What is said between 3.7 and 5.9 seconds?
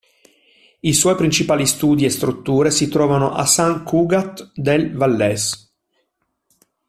Cugat del Vallès.